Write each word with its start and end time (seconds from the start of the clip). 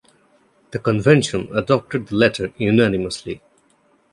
The 0.71 0.79
Convention 0.79 1.47
adopted 1.55 2.07
the 2.07 2.15
letter 2.15 2.51
unanimously. 2.57 3.39